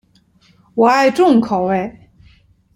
[0.73, 2.09] 我愛重口味